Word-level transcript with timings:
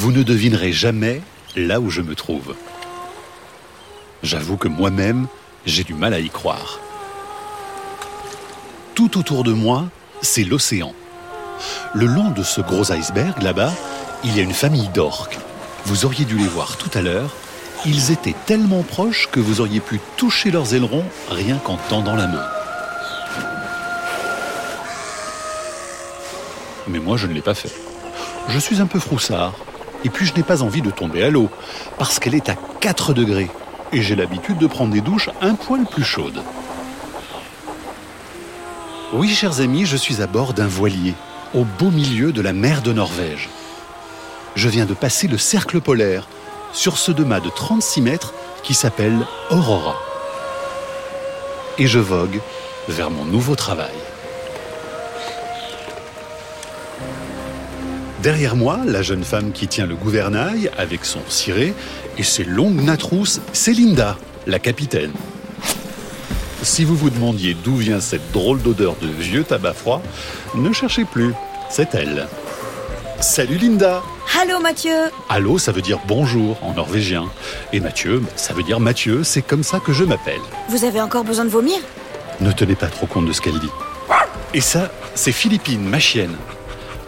vous 0.00 0.12
ne 0.12 0.22
devinerez 0.22 0.72
jamais 0.72 1.20
là 1.56 1.78
où 1.78 1.90
je 1.90 2.00
me 2.00 2.14
trouve. 2.14 2.54
J'avoue 4.22 4.56
que 4.56 4.66
moi-même, 4.66 5.26
j'ai 5.66 5.84
du 5.84 5.92
mal 5.92 6.14
à 6.14 6.20
y 6.20 6.30
croire. 6.30 6.80
Tout 8.94 9.18
autour 9.18 9.44
de 9.44 9.52
moi, 9.52 9.90
c'est 10.22 10.44
l'océan. 10.44 10.94
Le 11.92 12.06
long 12.06 12.30
de 12.30 12.42
ce 12.42 12.62
gros 12.62 12.90
iceberg, 12.90 13.42
là-bas, 13.42 13.74
il 14.24 14.34
y 14.34 14.40
a 14.40 14.42
une 14.42 14.54
famille 14.54 14.88
d'orques. 14.88 15.38
Vous 15.84 16.06
auriez 16.06 16.24
dû 16.24 16.38
les 16.38 16.48
voir 16.48 16.78
tout 16.78 16.90
à 16.94 17.02
l'heure. 17.02 17.34
Ils 17.84 18.10
étaient 18.10 18.36
tellement 18.46 18.82
proches 18.82 19.28
que 19.30 19.38
vous 19.38 19.60
auriez 19.60 19.80
pu 19.80 20.00
toucher 20.16 20.50
leurs 20.50 20.72
ailerons 20.72 21.04
rien 21.30 21.58
qu'en 21.58 21.76
tendant 21.90 22.16
la 22.16 22.26
main. 22.26 22.46
Mais 26.88 27.00
moi, 27.00 27.18
je 27.18 27.26
ne 27.26 27.34
l'ai 27.34 27.42
pas 27.42 27.54
fait. 27.54 27.72
Je 28.48 28.58
suis 28.58 28.80
un 28.80 28.86
peu 28.86 28.98
froussard. 28.98 29.52
Et 30.04 30.10
puis, 30.10 30.26
je 30.26 30.34
n'ai 30.34 30.42
pas 30.42 30.62
envie 30.62 30.82
de 30.82 30.90
tomber 30.90 31.22
à 31.22 31.30
l'eau, 31.30 31.48
parce 31.98 32.18
qu'elle 32.18 32.34
est 32.34 32.48
à 32.48 32.54
4 32.80 33.12
degrés. 33.12 33.50
Et 33.92 34.02
j'ai 34.02 34.16
l'habitude 34.16 34.58
de 34.58 34.66
prendre 34.66 34.92
des 34.92 35.00
douches 35.00 35.30
un 35.40 35.54
poil 35.54 35.84
plus 35.84 36.04
chaudes. 36.04 36.42
Oui, 39.12 39.28
chers 39.28 39.60
amis, 39.60 39.86
je 39.86 39.96
suis 39.96 40.22
à 40.22 40.26
bord 40.26 40.54
d'un 40.54 40.68
voilier, 40.68 41.14
au 41.54 41.64
beau 41.64 41.90
milieu 41.90 42.32
de 42.32 42.40
la 42.40 42.52
mer 42.52 42.80
de 42.80 42.92
Norvège. 42.92 43.48
Je 44.54 44.68
viens 44.68 44.86
de 44.86 44.94
passer 44.94 45.26
le 45.26 45.38
cercle 45.38 45.80
polaire, 45.80 46.28
sur 46.72 46.98
ce 46.98 47.10
de 47.10 47.24
mât 47.24 47.40
de 47.40 47.50
36 47.50 48.00
mètres 48.00 48.32
qui 48.62 48.74
s'appelle 48.74 49.26
Aurora. 49.50 49.96
Et 51.78 51.88
je 51.88 51.98
vogue 51.98 52.40
vers 52.88 53.10
mon 53.10 53.24
nouveau 53.24 53.56
travail. 53.56 53.94
Derrière 58.22 58.54
moi, 58.54 58.80
la 58.84 59.00
jeune 59.00 59.24
femme 59.24 59.50
qui 59.50 59.66
tient 59.66 59.86
le 59.86 59.94
gouvernail 59.94 60.70
avec 60.76 61.06
son 61.06 61.20
ciré 61.28 61.72
et 62.18 62.22
ses 62.22 62.44
longues 62.44 62.82
nattes 62.82 63.02
rousses, 63.02 63.40
c'est 63.54 63.72
Linda, 63.72 64.18
la 64.46 64.58
capitaine. 64.58 65.12
Si 66.62 66.84
vous 66.84 66.96
vous 66.96 67.08
demandiez 67.08 67.54
d'où 67.54 67.76
vient 67.76 68.00
cette 68.00 68.30
drôle 68.32 68.60
d'odeur 68.60 68.96
de 69.00 69.06
vieux 69.06 69.42
tabac 69.42 69.72
froid, 69.72 70.02
ne 70.54 70.70
cherchez 70.70 71.06
plus, 71.06 71.32
c'est 71.70 71.94
elle. 71.94 72.28
Salut 73.22 73.56
Linda 73.56 74.02
Allô 74.38 74.60
Mathieu 74.60 74.96
Allô, 75.30 75.56
ça 75.56 75.72
veut 75.72 75.82
dire 75.82 75.98
bonjour 76.06 76.62
en 76.62 76.74
norvégien. 76.74 77.24
Et 77.72 77.80
Mathieu, 77.80 78.22
ça 78.36 78.52
veut 78.52 78.62
dire 78.62 78.80
Mathieu, 78.80 79.24
c'est 79.24 79.42
comme 79.42 79.62
ça 79.62 79.80
que 79.80 79.94
je 79.94 80.04
m'appelle. 80.04 80.40
Vous 80.68 80.84
avez 80.84 81.00
encore 81.00 81.24
besoin 81.24 81.46
de 81.46 81.50
vomir? 81.50 81.78
Ne 82.40 82.52
tenez 82.52 82.74
pas 82.74 82.88
trop 82.88 83.06
compte 83.06 83.24
de 83.24 83.32
ce 83.32 83.40
qu'elle 83.40 83.58
dit. 83.58 83.70
Et 84.52 84.60
ça, 84.60 84.90
c'est 85.14 85.32
Philippine, 85.32 85.82
ma 85.88 85.98
chienne. 85.98 86.36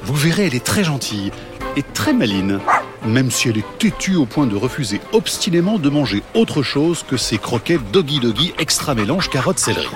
Vous 0.05 0.15
verrez, 0.15 0.47
elle 0.47 0.55
est 0.55 0.65
très 0.65 0.85
gentille 0.85 1.31
et 1.77 1.83
très 1.83 2.13
maline, 2.13 2.61
même 3.07 3.31
si 3.31 3.49
elle 3.49 3.59
est 3.59 3.79
têtue 3.79 4.17
au 4.17 4.27
point 4.27 4.47
de 4.47 4.57
refuser 4.57 5.01
obstinément 5.13 5.79
de 5.79 5.89
manger 5.89 6.23
autre 6.35 6.63
chose 6.63 7.05
que 7.07 7.17
ses 7.17 7.39
croquettes 7.39 7.91
doggy 7.93 8.21
doggy 8.21 8.53
extra 8.59 8.95
mélange 8.95 9.31
carottes 9.31 9.59
céleri. 9.59 9.89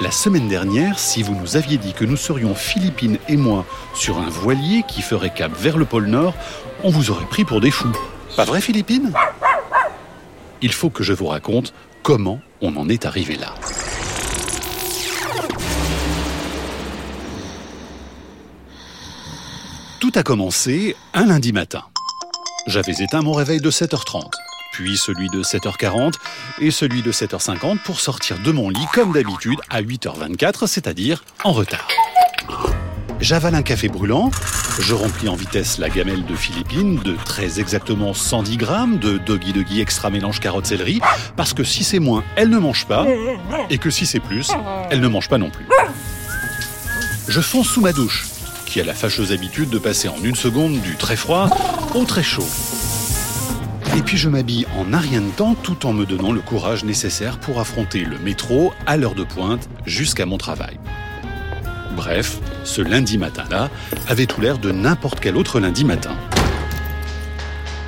La 0.00 0.12
semaine 0.12 0.48
dernière, 0.48 0.98
si 0.98 1.22
vous 1.22 1.34
nous 1.34 1.56
aviez 1.56 1.76
dit 1.76 1.92
que 1.92 2.04
nous 2.04 2.16
serions 2.16 2.54
Philippine 2.54 3.18
et 3.28 3.36
moi 3.36 3.66
sur 3.94 4.18
un 4.18 4.30
voilier 4.30 4.84
qui 4.88 5.02
ferait 5.02 5.34
cap 5.34 5.52
vers 5.54 5.76
le 5.76 5.84
pôle 5.84 6.06
Nord, 6.06 6.34
on 6.82 6.90
vous 6.90 7.10
aurait 7.10 7.26
pris 7.26 7.44
pour 7.44 7.60
des 7.60 7.70
fous. 7.70 7.92
Pas 8.36 8.44
vrai 8.44 8.60
Philippine? 8.60 9.12
Il 10.62 10.72
faut 10.72 10.90
que 10.90 11.02
je 11.02 11.12
vous 11.12 11.26
raconte 11.26 11.74
comment 12.02 12.40
on 12.62 12.76
en 12.76 12.88
est 12.88 13.04
arrivé 13.04 13.36
là. 13.36 13.54
Tout 20.00 20.12
a 20.14 20.22
commencé 20.22 20.94
un 21.12 21.26
lundi 21.26 21.52
matin. 21.52 21.82
J'avais 22.68 22.92
éteint 23.00 23.20
mon 23.20 23.32
réveil 23.32 23.60
de 23.60 23.68
7h30, 23.68 24.30
puis 24.72 24.96
celui 24.96 25.28
de 25.28 25.42
7h40 25.42 26.12
et 26.60 26.70
celui 26.70 27.02
de 27.02 27.10
7h50 27.10 27.78
pour 27.78 27.98
sortir 27.98 28.38
de 28.38 28.52
mon 28.52 28.70
lit 28.70 28.86
comme 28.94 29.10
d'habitude 29.10 29.58
à 29.70 29.82
8h24, 29.82 30.68
c'est-à-dire 30.68 31.24
en 31.42 31.50
retard. 31.50 31.88
J'avale 33.20 33.56
un 33.56 33.62
café 33.62 33.88
brûlant, 33.88 34.30
je 34.78 34.94
remplis 34.94 35.28
en 35.28 35.34
vitesse 35.34 35.78
la 35.78 35.90
gamelle 35.90 36.24
de 36.24 36.36
Philippine 36.36 37.00
de 37.00 37.16
très 37.24 37.58
exactement 37.58 38.14
110 38.14 38.56
grammes 38.56 38.98
de 38.98 39.18
Doggy 39.18 39.52
Doggy 39.52 39.80
extra 39.80 40.10
mélange 40.10 40.38
carotte 40.38 40.66
céleri, 40.66 41.00
parce 41.36 41.52
que 41.54 41.64
si 41.64 41.82
c'est 41.82 41.98
moins, 41.98 42.22
elle 42.36 42.50
ne 42.50 42.58
mange 42.58 42.86
pas, 42.86 43.04
et 43.68 43.78
que 43.78 43.90
si 43.90 44.06
c'est 44.06 44.20
plus, 44.20 44.52
elle 44.90 45.00
ne 45.00 45.08
mange 45.08 45.28
pas 45.28 45.38
non 45.38 45.50
plus. 45.50 45.66
Je 47.26 47.40
fonce 47.40 47.66
sous 47.66 47.80
ma 47.80 47.92
douche, 47.92 48.26
qui 48.68 48.80
a 48.80 48.84
la 48.84 48.94
fâcheuse 48.94 49.32
habitude 49.32 49.70
de 49.70 49.78
passer 49.78 50.08
en 50.08 50.22
une 50.22 50.34
seconde 50.34 50.80
du 50.80 50.96
très 50.96 51.16
froid 51.16 51.48
au 51.94 52.04
très 52.04 52.22
chaud. 52.22 52.46
Et 53.96 54.02
puis 54.02 54.18
je 54.18 54.28
m'habille 54.28 54.66
en 54.76 54.92
un 54.92 54.98
rien 54.98 55.22
de 55.22 55.30
temps 55.30 55.54
tout 55.54 55.86
en 55.86 55.94
me 55.94 56.04
donnant 56.04 56.32
le 56.32 56.40
courage 56.40 56.84
nécessaire 56.84 57.40
pour 57.40 57.60
affronter 57.60 58.00
le 58.00 58.18
métro 58.18 58.72
à 58.86 58.96
l'heure 58.96 59.14
de 59.14 59.24
pointe 59.24 59.68
jusqu'à 59.86 60.26
mon 60.26 60.36
travail. 60.36 60.78
Bref, 61.96 62.38
ce 62.64 62.82
lundi 62.82 63.16
matin-là 63.16 63.70
avait 64.06 64.26
tout 64.26 64.40
l'air 64.40 64.58
de 64.58 64.70
n'importe 64.70 65.18
quel 65.18 65.36
autre 65.36 65.58
lundi 65.60 65.84
matin. 65.84 66.14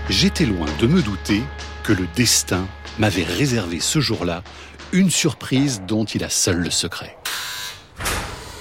J'étais 0.09 0.47
loin 0.47 0.67
de 0.81 0.87
me 0.87 1.03
douter 1.03 1.43
que 1.85 1.93
le 1.93 2.07
destin 2.17 2.67
m'avait 2.99 3.23
réservé 3.23 3.81
ce 3.81 4.01
jour-là 4.01 4.43
une 4.93 5.11
surprise 5.11 5.83
dont 5.87 6.05
il 6.05 6.25
a 6.25 6.31
seul 6.31 6.57
le 6.57 6.71
secret. 6.71 7.20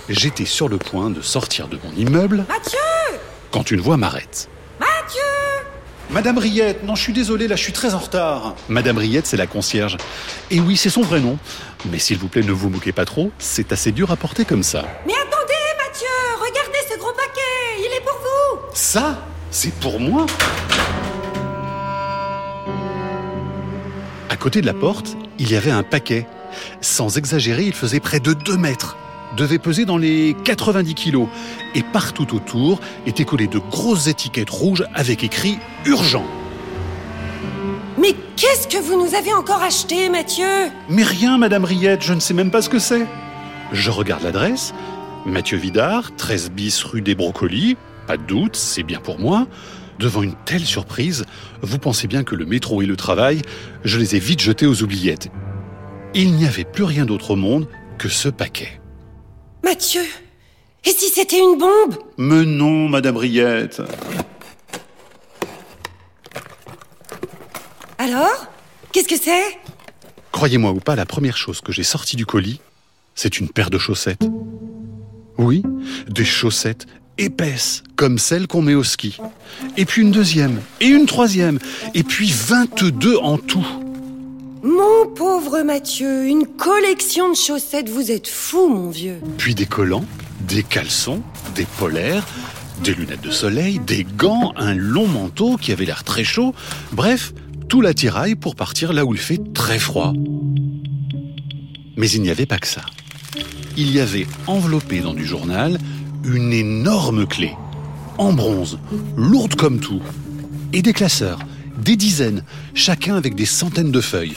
J'étais 0.10 0.46
sur 0.46 0.68
le 0.70 0.78
point 0.80 1.12
de 1.12 1.22
sortir 1.22 1.68
de 1.68 1.78
mon 1.84 1.92
immeuble 1.96 2.44
Mathieu 2.50 2.80
quand 3.52 3.70
une 3.70 3.80
voix 3.80 3.96
m'arrête. 3.96 4.50
Mathieu 4.80 5.22
Madame 6.10 6.40
Riette, 6.40 6.84
non, 6.84 6.96
je 6.96 7.04
suis 7.04 7.14
désolé, 7.14 7.48
là, 7.48 7.56
je 7.56 7.62
suis 7.62 7.74
très 7.74 7.94
en 7.94 8.00
retard. 8.00 8.56
Madame 8.70 8.98
Riette, 8.98 9.28
c'est 9.28 9.38
la 9.38 9.46
concierge. 9.46 9.98
Et 10.50 10.60
oui, 10.60 10.78
c'est 10.78 10.90
son 10.90 11.04
vrai 11.04 11.20
nom. 11.20 11.38
Mais 11.92 12.00
s'il 12.00 12.18
vous 12.18 12.28
plaît, 12.28 12.42
ne 12.42 12.52
vous 12.52 12.70
moquez 12.70 12.92
pas 12.92 13.06
trop, 13.06 13.32
c'est 13.38 13.72
assez 13.72 13.92
dur 13.92 14.10
à 14.12 14.16
porter 14.16 14.46
comme 14.46 14.64
ça. 14.64 14.84
Mais 15.06 15.14
attendez 15.14 15.54
Mathieu 15.78 16.08
Regardez 16.40 16.80
ce 16.92 16.98
gros 16.98 17.14
paquet 17.14 17.78
Il 17.78 17.96
est 17.96 18.04
pour 18.04 18.18
vous 18.18 18.60
Ça, 18.74 19.24
c'est 19.52 19.74
pour 19.76 20.00
moi 20.00 20.26
À 24.30 24.36
côté 24.38 24.62
de 24.62 24.66
la 24.66 24.74
porte, 24.74 25.16
il 25.38 25.52
y 25.52 25.56
avait 25.56 25.70
un 25.70 25.84
paquet. 25.84 26.26
Sans 26.82 27.18
exagérer, 27.18 27.66
il 27.66 27.74
faisait 27.74 28.00
près 28.00 28.20
de 28.20 28.34
2 28.34 28.58
mètres. 28.58 28.98
Devait 29.38 29.60
peser 29.60 29.86
dans 29.86 29.98
les 29.98 30.36
90 30.44 30.94
kilos. 30.96 31.28
Et 31.76 31.84
partout 31.84 32.36
autour 32.36 32.80
étaient 33.06 33.26
collées 33.26 33.48
de 33.48 33.60
grosses 33.60 34.08
étiquettes 34.08 34.50
rouges 34.50 34.84
avec 34.94 35.24
écrit 35.24 35.60
Urgent. 35.86 36.26
Mais 38.00 38.16
qu'est-ce 38.36 38.68
que 38.68 38.82
vous 38.82 39.04
nous 39.04 39.16
avez 39.16 39.34
encore 39.34 39.62
acheté 39.62 40.10
Mathieu? 40.10 40.72
Mais 40.88 41.04
rien, 41.04 41.38
Madame 41.38 41.66
Riette, 41.66 42.02
je 42.02 42.14
ne 42.14 42.20
sais 42.20 42.34
même 42.34 42.52
pas 42.52 42.62
ce 42.62 42.70
que 42.70 42.80
c'est. 42.80 43.06
Je 43.72 43.92
regarde 43.92 44.24
l'adresse. 44.24 44.74
Mathieu 45.26 45.58
Vidard, 45.58 46.16
13 46.16 46.52
bis 46.52 46.82
rue 46.84 47.02
des 47.02 47.14
Brocolis. 47.14 47.78
Pas 48.08 48.18
de 48.18 48.24
doute, 48.24 48.56
c'est 48.56 48.84
bien 48.84 49.00
pour 49.00 49.20
moi. 49.20 49.48
Devant 50.00 50.24
une 50.24 50.36
telle 50.46 50.64
surprise, 50.64 51.26
vous 51.62 51.78
pensez 51.78 52.08
bien 52.08 52.24
que 52.24 52.36
le 52.36 52.46
métro 52.46 52.82
et 52.82 52.86
le 52.86 52.96
travail, 52.96 53.42
je 53.84 54.00
les 54.00 54.16
ai 54.16 54.20
vite 54.20 54.40
jetés 54.40 54.66
aux 54.66 54.82
oubliettes. 54.82 55.30
Il 56.16 56.34
n'y 56.34 56.46
avait 56.46 56.64
plus 56.64 56.86
rien 56.86 57.06
d'autre 57.06 57.32
au 57.32 57.36
monde 57.36 57.68
que 57.98 58.08
ce 58.08 58.30
paquet. 58.30 58.79
Mathieu 59.64 60.02
Et 60.86 60.92
si 60.92 61.10
c'était 61.10 61.40
une 61.40 61.58
bombe? 61.58 61.98
Mais 62.18 62.46
non, 62.46 62.88
Madame 62.90 63.18
Riette. 63.18 63.82
Alors 67.98 68.48
Qu'est-ce 68.92 69.08
que 69.08 69.18
c'est? 69.18 69.60
Croyez-moi 70.32 70.72
ou 70.72 70.80
pas, 70.80 70.96
la 70.96 71.06
première 71.06 71.38
chose 71.38 71.62
que 71.62 71.72
j'ai 71.72 71.84
sortie 71.84 72.16
du 72.16 72.26
colis, 72.26 72.60
c'est 73.14 73.40
une 73.40 73.50
paire 73.50 73.70
de 73.70 73.78
chaussettes. 73.78 74.28
Oui, 75.38 75.64
des 76.08 76.26
chaussettes 76.26 76.88
épaisses, 77.20 77.84
comme 77.96 78.18
celles 78.18 78.48
qu'on 78.48 78.62
met 78.62 78.74
au 78.74 78.84
ski. 78.84 79.18
Et 79.78 79.86
puis 79.86 80.02
une 80.02 80.12
deuxième, 80.12 80.60
et 80.82 80.88
une 80.88 81.06
troisième, 81.06 81.60
et 81.94 82.04
puis 82.04 82.32
22 82.32 83.18
en 83.18 83.38
tout. 83.38 83.66
Mon 84.62 85.08
pauvre 85.16 85.62
Mathieu, 85.62 86.28
une 86.28 86.46
collection 86.46 87.30
de 87.30 87.36
chaussettes, 87.36 87.88
vous 87.88 88.12
êtes 88.12 88.28
fou 88.28 88.68
mon 88.68 88.90
vieux 88.90 89.22
Puis 89.38 89.56
des 89.56 89.66
collants, 89.66 90.04
des 90.42 90.64
caleçons, 90.64 91.22
des 91.56 91.66
polaires, 91.78 92.28
des 92.84 92.94
lunettes 92.94 93.22
de 93.22 93.32
soleil, 93.32 93.80
des 93.80 94.04
gants, 94.04 94.52
un 94.58 94.74
long 94.74 95.08
manteau 95.08 95.56
qui 95.56 95.72
avait 95.72 95.86
l'air 95.86 96.04
très 96.04 96.26
chaud. 96.26 96.54
Bref, 96.92 97.34
tout 97.70 97.80
l'attirail 97.80 98.36
pour 98.36 98.58
partir 98.58 98.92
là 98.92 99.06
où 99.06 99.14
il 99.14 99.20
fait 99.20 99.40
très 99.54 99.80
froid. 99.80 100.14
Mais 101.96 102.10
il 102.10 102.22
n'y 102.22 102.30
avait 102.30 102.46
pas 102.46 102.58
que 102.58 102.68
ça. 102.68 102.82
Il 103.78 103.92
y 103.92 104.02
avait 104.02 104.28
enveloppé 104.46 105.00
dans 105.00 105.14
du 105.14 105.26
journal 105.26 105.78
une 106.26 106.52
énorme 106.52 107.26
clé, 107.26 107.54
en 108.18 108.34
bronze, 108.34 108.78
lourde 109.16 109.56
comme 109.56 109.80
tout, 109.80 110.02
et 110.74 110.82
des 110.82 110.92
classeurs, 110.92 111.40
des 111.80 111.96
dizaines, 111.96 112.44
chacun 112.74 113.16
avec 113.16 113.36
des 113.36 113.46
centaines 113.46 113.92
de 113.92 114.02
feuilles, 114.02 114.36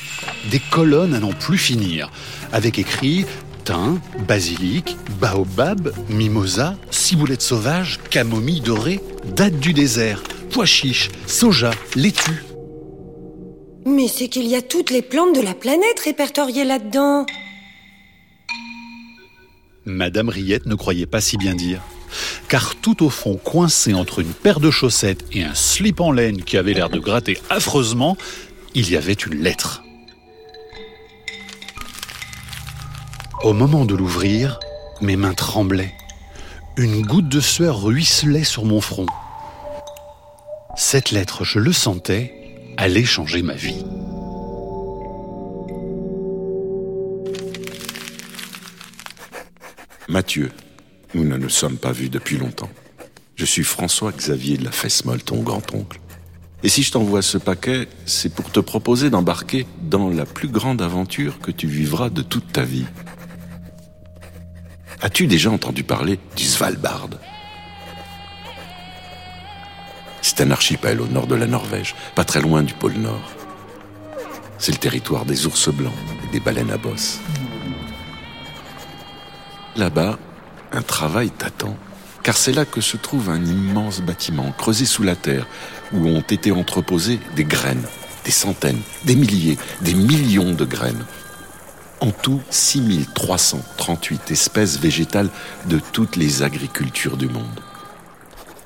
des 0.50 0.60
colonnes 0.70 1.14
à 1.14 1.20
n'en 1.20 1.32
plus 1.32 1.58
finir, 1.58 2.10
avec 2.52 2.78
écrit 2.78 3.24
thym, 3.64 4.00
basilic, 4.26 4.96
baobab, 5.20 5.92
mimosa, 6.08 6.76
ciboulette 6.90 7.42
sauvage, 7.42 8.00
camomille 8.10 8.60
dorée, 8.60 9.00
date 9.36 9.58
du 9.58 9.72
désert, 9.72 10.22
pois 10.50 10.66
chiche, 10.66 11.10
soja, 11.26 11.70
laitue. 11.94 12.44
Mais 13.84 14.08
c'est 14.08 14.28
qu'il 14.28 14.46
y 14.46 14.54
a 14.54 14.62
toutes 14.62 14.90
les 14.90 15.02
plantes 15.02 15.34
de 15.34 15.40
la 15.40 15.54
planète 15.54 16.00
répertoriées 16.04 16.64
là-dedans. 16.64 17.26
Madame 19.84 20.28
Riette 20.28 20.66
ne 20.66 20.76
croyait 20.76 21.06
pas 21.06 21.20
si 21.20 21.36
bien 21.36 21.54
dire. 21.54 21.82
Car 22.48 22.76
tout 22.76 23.04
au 23.04 23.10
fond, 23.10 23.36
coincé 23.36 23.94
entre 23.94 24.20
une 24.20 24.32
paire 24.32 24.60
de 24.60 24.70
chaussettes 24.70 25.24
et 25.32 25.42
un 25.42 25.54
slip 25.54 26.00
en 26.00 26.12
laine 26.12 26.42
qui 26.42 26.56
avait 26.56 26.74
l'air 26.74 26.90
de 26.90 26.98
gratter 26.98 27.38
affreusement, 27.50 28.16
il 28.74 28.90
y 28.90 28.96
avait 28.96 29.12
une 29.12 29.42
lettre. 29.42 29.82
Au 33.42 33.52
moment 33.52 33.84
de 33.84 33.94
l'ouvrir, 33.94 34.60
mes 35.00 35.16
mains 35.16 35.34
tremblaient. 35.34 35.94
Une 36.76 37.04
goutte 37.04 37.28
de 37.28 37.40
sueur 37.40 37.82
ruisselait 37.82 38.44
sur 38.44 38.64
mon 38.64 38.80
front. 38.80 39.06
Cette 40.76 41.10
lettre, 41.10 41.44
je 41.44 41.58
le 41.58 41.72
sentais, 41.72 42.32
allait 42.76 43.04
changer 43.04 43.42
ma 43.42 43.54
vie. 43.54 43.84
Mathieu, 50.08 50.50
nous 51.14 51.24
ne 51.24 51.36
nous 51.36 51.48
sommes 51.48 51.76
pas 51.76 51.92
vus 51.92 52.08
depuis 52.08 52.38
longtemps. 52.38 52.70
Je 53.36 53.44
suis 53.44 53.64
François-Xavier 53.64 54.56
de 54.56 54.64
la 54.64 54.72
Fesse-Molle, 54.72 55.22
ton 55.22 55.42
grand-oncle. 55.42 56.00
Et 56.62 56.68
si 56.68 56.82
je 56.82 56.92
t'envoie 56.92 57.22
ce 57.22 57.38
paquet, 57.38 57.88
c'est 58.06 58.32
pour 58.32 58.50
te 58.50 58.60
proposer 58.60 59.10
d'embarquer 59.10 59.66
dans 59.82 60.10
la 60.10 60.26
plus 60.26 60.48
grande 60.48 60.80
aventure 60.80 61.40
que 61.40 61.50
tu 61.50 61.66
vivras 61.66 62.08
de 62.08 62.22
toute 62.22 62.52
ta 62.52 62.62
vie. 62.62 62.86
As-tu 65.00 65.26
déjà 65.26 65.50
entendu 65.50 65.82
parler 65.82 66.20
du 66.36 66.44
Svalbard? 66.44 67.08
C'est 70.20 70.40
un 70.40 70.52
archipel 70.52 71.00
au 71.00 71.08
nord 71.08 71.26
de 71.26 71.34
la 71.34 71.48
Norvège, 71.48 71.96
pas 72.14 72.24
très 72.24 72.40
loin 72.40 72.62
du 72.62 72.74
pôle 72.74 72.94
Nord. 72.94 73.32
C'est 74.58 74.70
le 74.70 74.78
territoire 74.78 75.24
des 75.24 75.46
ours 75.46 75.68
blancs 75.70 75.92
et 76.24 76.32
des 76.32 76.38
baleines 76.38 76.70
à 76.70 76.76
bosse. 76.76 77.18
Là-bas, 79.74 80.16
un 80.72 80.82
travail 80.82 81.30
t'attend, 81.30 81.76
car 82.22 82.36
c'est 82.36 82.52
là 82.52 82.64
que 82.64 82.80
se 82.80 82.96
trouve 82.96 83.30
un 83.30 83.44
immense 83.44 84.00
bâtiment 84.00 84.52
creusé 84.56 84.84
sous 84.84 85.02
la 85.02 85.16
terre, 85.16 85.46
où 85.92 86.06
ont 86.06 86.20
été 86.20 86.52
entreposées 86.52 87.20
des 87.36 87.44
graines, 87.44 87.86
des 88.24 88.30
centaines, 88.30 88.80
des 89.04 89.16
milliers, 89.16 89.58
des 89.80 89.94
millions 89.94 90.52
de 90.52 90.64
graines. 90.64 91.04
En 92.00 92.10
tout, 92.10 92.40
6338 92.50 94.30
espèces 94.30 94.78
végétales 94.78 95.30
de 95.66 95.78
toutes 95.92 96.16
les 96.16 96.42
agricultures 96.42 97.16
du 97.16 97.28
monde. 97.28 97.60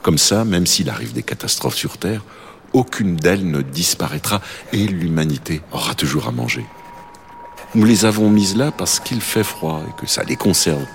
Comme 0.02 0.19
ça, 0.19 0.44
même 0.44 0.67
s'il 0.67 0.88
arrive 0.88 1.12
des 1.12 1.23
catastrophes 1.23 1.75
sur 1.75 1.99
Terre, 1.99 2.23
aucune 2.73 3.17
d'elles 3.17 3.49
ne 3.50 3.62
disparaîtra 3.62 4.41
et 4.73 4.87
l'humanité 4.87 5.62
aura 5.73 5.94
toujours 5.94 6.29
à 6.29 6.32
manger. 6.32 6.64
Nous 7.75 7.85
les 7.85 8.05
avons 8.05 8.31
mises 8.31 8.56
là 8.56 8.70
parce 8.70 9.00
qu'il 9.00 9.20
fait 9.20 9.44
froid 9.44 9.82
et 9.87 10.00
que 10.00 10.06
ça 10.06 10.23
les 10.23 10.37
conserve. 10.37 10.87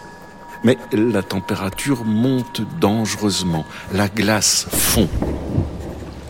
Mais 0.63 0.77
la 0.93 1.23
température 1.23 2.05
monte 2.05 2.61
dangereusement, 2.79 3.65
la 3.93 4.07
glace 4.07 4.67
fond. 4.71 5.09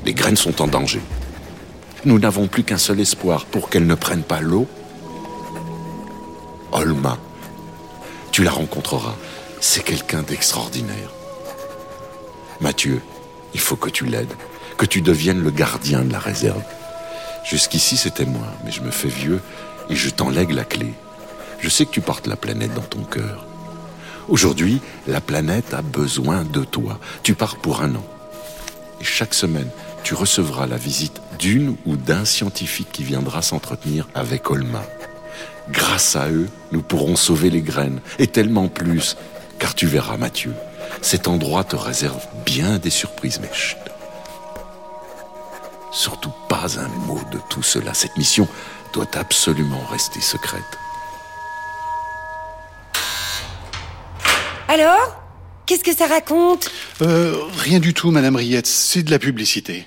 Les 0.05 0.13
graines 0.13 0.37
sont 0.37 0.61
en 0.61 0.67
danger. 0.67 1.01
Nous 2.05 2.17
n'avons 2.17 2.47
plus 2.47 2.63
qu'un 2.63 2.77
seul 2.77 2.99
espoir 2.99 3.45
pour 3.45 3.69
qu'elles 3.69 3.85
ne 3.85 3.95
prennent 3.95 4.23
pas 4.23 4.39
l'eau. 4.39 4.67
Olma, 6.71 7.17
tu 8.31 8.43
la 8.43 8.51
rencontreras. 8.51 9.15
C'est 9.59 9.83
quelqu'un 9.83 10.23
d'extraordinaire. 10.23 11.11
Mathieu, 12.61 13.01
il 13.53 13.59
faut 13.59 13.75
que 13.75 13.89
tu 13.89 14.05
l'aides, 14.05 14.33
que 14.77 14.85
tu 14.85 15.01
deviennes 15.01 15.43
le 15.43 15.51
gardien 15.51 16.01
de 16.01 16.11
la 16.11 16.19
réserve. 16.19 16.63
Jusqu'ici, 17.43 17.97
c'était 17.97 18.25
moi, 18.25 18.47
mais 18.63 18.71
je 18.71 18.81
me 18.81 18.91
fais 18.91 19.09
vieux 19.09 19.41
et 19.89 19.95
je 19.95 20.09
t'en 20.09 20.29
lègue 20.29 20.51
la 20.51 20.63
clé. 20.63 20.93
Je 21.59 21.69
sais 21.69 21.85
que 21.85 21.91
tu 21.91 22.01
portes 22.01 22.27
la 22.27 22.35
planète 22.35 22.73
dans 22.73 22.81
ton 22.81 23.03
cœur. 23.03 23.45
Aujourd'hui, 24.31 24.79
la 25.07 25.19
planète 25.19 25.73
a 25.73 25.81
besoin 25.81 26.45
de 26.45 26.63
toi. 26.63 27.01
Tu 27.21 27.35
pars 27.35 27.57
pour 27.57 27.81
un 27.81 27.95
an. 27.95 28.05
Et 29.01 29.03
chaque 29.03 29.33
semaine, 29.33 29.69
tu 30.03 30.13
recevras 30.13 30.67
la 30.67 30.77
visite 30.77 31.21
d'une 31.37 31.75
ou 31.85 31.97
d'un 31.97 32.23
scientifique 32.23 32.93
qui 32.93 33.03
viendra 33.03 33.41
s'entretenir 33.41 34.07
avec 34.15 34.49
Olma. 34.49 34.83
Grâce 35.69 36.15
à 36.15 36.29
eux, 36.29 36.47
nous 36.71 36.81
pourrons 36.81 37.17
sauver 37.17 37.49
les 37.49 37.61
graines, 37.61 37.99
et 38.19 38.27
tellement 38.27 38.69
plus, 38.69 39.17
car 39.59 39.75
tu 39.75 39.85
verras, 39.85 40.15
Mathieu, 40.15 40.53
cet 41.01 41.27
endroit 41.27 41.65
te 41.65 41.75
réserve 41.75 42.25
bien 42.45 42.77
des 42.77 42.89
surprises, 42.89 43.41
mais. 43.41 43.51
Surtout 45.91 46.31
pas 46.47 46.79
un 46.79 46.87
mot 47.05 47.19
de 47.33 47.39
tout 47.49 47.63
cela. 47.63 47.93
Cette 47.93 48.15
mission 48.15 48.47
doit 48.93 49.09
absolument 49.17 49.83
rester 49.91 50.21
secrète. 50.21 50.80
Alors 54.71 55.17
Qu'est-ce 55.65 55.83
que 55.83 55.93
ça 55.93 56.07
raconte? 56.07 56.71
Euh, 57.01 57.35
rien 57.57 57.79
du 57.79 57.93
tout, 57.93 58.09
Madame 58.09 58.37
Riette, 58.37 58.67
c'est 58.67 59.03
de 59.03 59.11
la 59.11 59.19
publicité. 59.19 59.85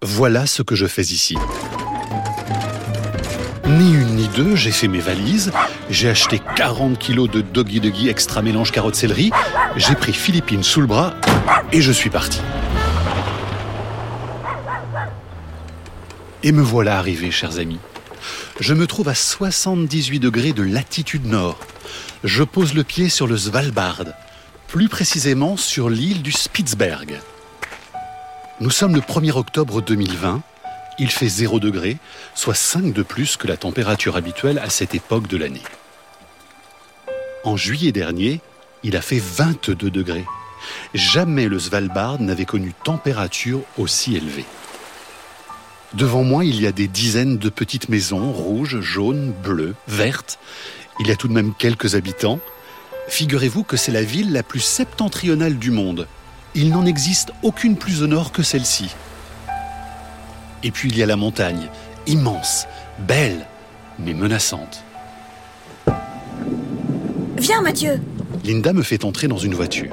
Voilà 0.00 0.46
ce 0.46 0.62
que 0.62 0.74
je 0.74 0.86
fais 0.86 1.02
ici. 1.02 1.36
Ni 3.66 3.92
une 3.92 4.16
ni 4.16 4.28
deux, 4.28 4.56
j'ai 4.56 4.70
fait 4.70 4.88
mes 4.88 5.00
valises, 5.00 5.52
j'ai 5.90 6.08
acheté 6.08 6.40
40 6.56 6.98
kilos 6.98 7.30
de 7.30 7.42
doggy 7.42 7.80
doggy 7.80 8.08
extra 8.08 8.40
mélange 8.40 8.72
carotte 8.72 8.94
céleri, 8.94 9.30
j'ai 9.76 9.94
pris 9.94 10.14
Philippine 10.14 10.62
sous 10.62 10.80
le 10.80 10.86
bras 10.86 11.14
et 11.70 11.82
je 11.82 11.92
suis 11.92 12.10
parti. 12.10 12.40
Et 16.42 16.52
me 16.52 16.62
voilà 16.62 16.96
arrivé, 16.98 17.30
chers 17.30 17.58
amis. 17.58 17.78
Je 18.58 18.72
me 18.72 18.86
trouve 18.86 19.08
à 19.08 19.14
78 19.14 20.18
degrés 20.18 20.52
de 20.54 20.62
latitude 20.62 21.26
nord. 21.26 21.58
Je 22.24 22.42
pose 22.42 22.74
le 22.74 22.84
pied 22.84 23.08
sur 23.08 23.26
le 23.26 23.36
Svalbard, 23.36 24.04
plus 24.68 24.88
précisément 24.88 25.56
sur 25.56 25.90
l'île 25.90 26.22
du 26.22 26.32
Spitzberg. 26.32 27.20
Nous 28.60 28.70
sommes 28.70 28.94
le 28.94 29.00
1er 29.00 29.32
octobre 29.32 29.82
2020. 29.82 30.42
Il 30.98 31.10
fait 31.10 31.28
0 31.28 31.58
degré, 31.58 31.98
soit 32.34 32.54
5 32.54 32.92
de 32.92 33.02
plus 33.02 33.36
que 33.36 33.46
la 33.46 33.56
température 33.56 34.16
habituelle 34.16 34.58
à 34.58 34.70
cette 34.70 34.94
époque 34.94 35.26
de 35.26 35.36
l'année. 35.36 35.62
En 37.44 37.56
juillet 37.56 37.92
dernier, 37.92 38.40
il 38.84 38.96
a 38.96 39.02
fait 39.02 39.20
22 39.20 39.90
degrés. 39.90 40.26
Jamais 40.94 41.48
le 41.48 41.58
Svalbard 41.58 42.20
n'avait 42.20 42.44
connu 42.44 42.72
température 42.84 43.62
aussi 43.78 44.16
élevée. 44.16 44.44
Devant 45.94 46.22
moi, 46.22 46.44
il 46.44 46.60
y 46.60 46.66
a 46.66 46.72
des 46.72 46.88
dizaines 46.88 47.36
de 47.36 47.48
petites 47.50 47.88
maisons, 47.88 48.32
rouges, 48.32 48.80
jaunes, 48.80 49.32
bleues, 49.42 49.74
vertes. 49.88 50.38
Il 51.00 51.08
y 51.08 51.10
a 51.10 51.16
tout 51.16 51.28
de 51.28 51.32
même 51.32 51.54
quelques 51.54 51.94
habitants. 51.94 52.38
Figurez-vous 53.08 53.64
que 53.64 53.76
c'est 53.76 53.92
la 53.92 54.02
ville 54.02 54.32
la 54.32 54.42
plus 54.42 54.60
septentrionale 54.60 55.58
du 55.58 55.70
monde. 55.70 56.06
Il 56.54 56.70
n'en 56.70 56.84
existe 56.84 57.32
aucune 57.42 57.76
plus 57.76 58.02
au 58.02 58.06
nord 58.06 58.32
que 58.32 58.42
celle-ci. 58.42 58.90
Et 60.62 60.70
puis 60.70 60.90
il 60.90 60.96
y 60.96 61.02
a 61.02 61.06
la 61.06 61.16
montagne, 61.16 61.68
immense, 62.06 62.66
belle, 63.00 63.46
mais 63.98 64.14
menaçante. 64.14 64.84
Viens, 67.36 67.62
Mathieu 67.62 68.00
Linda 68.44 68.72
me 68.72 68.82
fait 68.82 69.04
entrer 69.04 69.28
dans 69.28 69.38
une 69.38 69.54
voiture. 69.54 69.90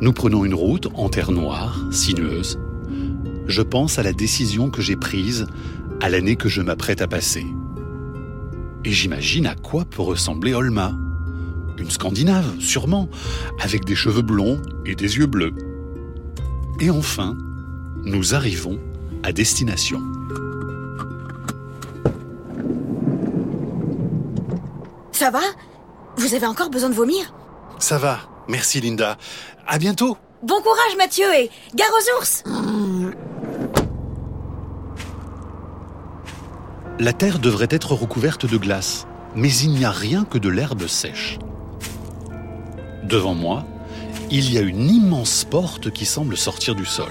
Nous 0.00 0.12
prenons 0.12 0.44
une 0.44 0.54
route 0.54 0.88
en 0.94 1.08
terre 1.08 1.30
noire, 1.30 1.78
sinueuse. 1.92 2.58
Je 3.46 3.62
pense 3.62 3.98
à 3.98 4.02
la 4.02 4.12
décision 4.12 4.70
que 4.70 4.82
j'ai 4.82 4.96
prise 4.96 5.46
à 6.00 6.08
l'année 6.10 6.36
que 6.36 6.48
je 6.48 6.60
m'apprête 6.60 7.00
à 7.00 7.06
passer. 7.06 7.46
Et 8.84 8.90
j'imagine 8.90 9.46
à 9.46 9.54
quoi 9.54 9.84
peut 9.84 10.02
ressembler 10.02 10.54
Olma. 10.54 10.92
Une 11.78 11.90
Scandinave, 11.90 12.58
sûrement, 12.60 13.08
avec 13.60 13.84
des 13.84 13.94
cheveux 13.94 14.22
blonds 14.22 14.60
et 14.84 14.94
des 14.94 15.16
yeux 15.16 15.26
bleus. 15.26 15.54
Et 16.80 16.90
enfin, 16.90 17.36
nous 18.04 18.34
arrivons 18.34 18.78
à 19.22 19.32
destination. 19.32 20.00
Ça 25.12 25.30
va? 25.30 25.42
Vous 26.16 26.34
avez 26.34 26.46
encore 26.46 26.70
besoin 26.70 26.90
de 26.90 26.94
vomir? 26.94 27.32
Ça 27.78 27.98
va, 27.98 28.18
merci 28.48 28.80
Linda. 28.80 29.16
À 29.66 29.78
bientôt. 29.78 30.16
Bon 30.42 30.60
courage, 30.60 30.96
Mathieu, 30.98 31.32
et 31.34 31.50
gare 31.74 31.90
aux 31.92 32.20
ours 32.20 32.42
La 37.02 37.12
terre 37.12 37.40
devrait 37.40 37.66
être 37.68 37.94
recouverte 37.94 38.46
de 38.46 38.56
glace, 38.56 39.08
mais 39.34 39.52
il 39.52 39.72
n'y 39.72 39.84
a 39.84 39.90
rien 39.90 40.24
que 40.24 40.38
de 40.38 40.48
l'herbe 40.48 40.86
sèche. 40.86 41.36
Devant 43.02 43.34
moi, 43.34 43.66
il 44.30 44.52
y 44.52 44.56
a 44.56 44.60
une 44.60 44.88
immense 44.88 45.42
porte 45.42 45.90
qui 45.90 46.06
semble 46.06 46.36
sortir 46.36 46.76
du 46.76 46.84
sol. 46.84 47.10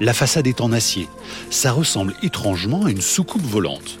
La 0.00 0.14
façade 0.14 0.46
est 0.46 0.62
en 0.62 0.72
acier. 0.72 1.06
Ça 1.50 1.70
ressemble 1.70 2.14
étrangement 2.22 2.86
à 2.86 2.90
une 2.90 3.02
soucoupe 3.02 3.44
volante. 3.44 3.98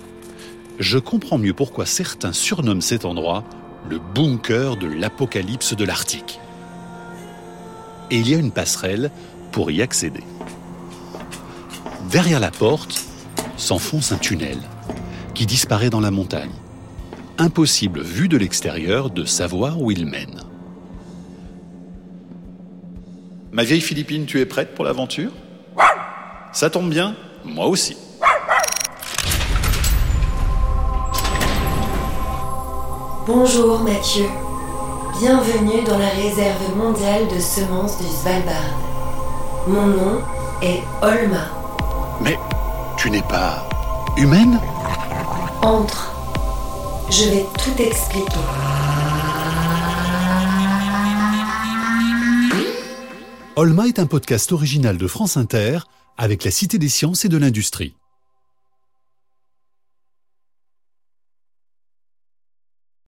je 0.78 0.98
comprends 0.98 1.36
mieux 1.36 1.52
pourquoi 1.52 1.84
certains 1.84 2.32
surnomment 2.32 2.80
cet 2.80 3.04
endroit 3.04 3.44
le 3.90 3.98
bunker 3.98 4.78
de 4.78 4.86
l'apocalypse 4.86 5.76
de 5.76 5.84
l'Arctique. 5.84 6.40
Et 8.10 8.16
il 8.16 8.26
y 8.26 8.34
a 8.34 8.38
une 8.38 8.52
passerelle 8.52 9.10
pour 9.50 9.70
y 9.70 9.82
accéder. 9.82 10.24
Derrière 12.10 12.40
la 12.40 12.50
porte 12.50 13.11
s'enfonce 13.56 14.12
un 14.12 14.18
tunnel 14.18 14.58
qui 15.34 15.46
disparaît 15.46 15.90
dans 15.90 16.00
la 16.00 16.10
montagne. 16.10 16.52
Impossible, 17.38 18.02
vu 18.02 18.28
de 18.28 18.36
l'extérieur, 18.36 19.10
de 19.10 19.24
savoir 19.24 19.80
où 19.80 19.90
il 19.90 20.06
mène. 20.06 20.42
Ma 23.52 23.64
vieille 23.64 23.80
Philippine, 23.80 24.26
tu 24.26 24.40
es 24.40 24.46
prête 24.46 24.74
pour 24.74 24.84
l'aventure? 24.84 25.30
Ça 26.52 26.70
tombe 26.70 26.90
bien, 26.90 27.14
moi 27.44 27.66
aussi. 27.66 27.96
Bonjour 33.26 33.80
Mathieu. 33.80 34.26
Bienvenue 35.20 35.84
dans 35.86 35.98
la 35.98 36.08
réserve 36.08 36.76
mondiale 36.76 37.28
de 37.28 37.38
semences 37.38 37.98
du 37.98 38.06
Svalbard. 38.06 38.76
Mon 39.68 39.86
nom 39.86 40.22
est 40.60 40.82
Olma. 41.02 41.46
Mais 42.20 42.36
tu 43.02 43.10
n'es 43.10 43.22
pas 43.22 43.68
humaine? 44.16 44.60
Entre. 45.60 46.14
Je 47.10 47.24
vais 47.30 47.44
tout 47.58 47.82
expliquer. 47.82 48.30
Olma 53.56 53.88
est 53.88 53.98
un 53.98 54.06
podcast 54.06 54.52
original 54.52 54.98
de 54.98 55.06
France 55.08 55.36
Inter 55.36 55.80
avec 56.16 56.44
la 56.44 56.52
Cité 56.52 56.78
des 56.78 56.88
sciences 56.88 57.24
et 57.24 57.28
de 57.28 57.38
l'industrie. 57.38 57.96